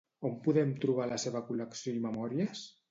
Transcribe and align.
On 0.29 0.31
podem 0.47 0.71
trobar 0.85 1.07
la 1.11 1.21
seva 1.27 1.45
col·lecció 1.51 1.97
i 2.01 2.05
memòries? 2.09 2.69